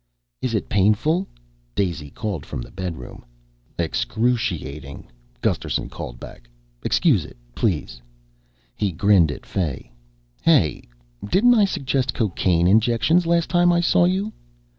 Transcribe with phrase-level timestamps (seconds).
[0.41, 1.27] "Is it painful?"
[1.75, 3.23] Daisy called from the bedroom.
[3.77, 5.05] "Excruciating,"
[5.41, 6.49] Gusterson called back.
[6.81, 8.01] "Excuse it, please,"
[8.75, 9.91] he grinned at Fay.
[10.41, 10.81] "Hey,
[11.29, 14.33] didn't I suggest cocaine injections last time I saw you?"